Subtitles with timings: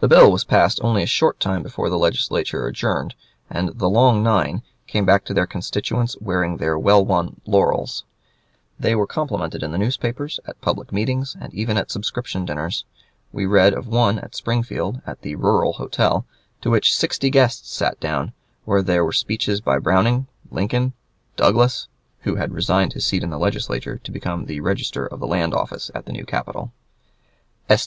[0.00, 3.14] The bill was passed only a short time before the Legislature adjourned,
[3.48, 8.02] and the "Long Nine" came back to their constituents wearing their well won laurels.
[8.80, 12.84] They were complimented in the newspapers, at public meetings, and even at subscription dinners.
[13.30, 16.26] We read of one at Springfield, at the "Rural Hotel,"
[16.62, 18.32] to which sixty guests sat down,
[18.64, 20.94] where there were speeches by Browning, Lincoln,
[21.36, 21.86] Douglas
[22.22, 25.92] (who had resigned his seat in the Legislature to become Register of the Land Office
[25.94, 26.72] at the new capital),
[27.68, 27.86] S.